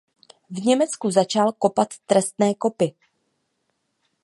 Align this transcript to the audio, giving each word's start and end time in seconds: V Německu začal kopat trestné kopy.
V 0.49 0.65
Německu 0.65 1.11
začal 1.11 1.51
kopat 1.51 1.87
trestné 2.07 2.53
kopy. 2.53 2.93